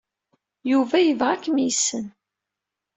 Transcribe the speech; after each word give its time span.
Yuba 0.71 0.97
yebɣa 1.01 1.31
ad 1.35 1.41
kem-yessen. 1.43 2.05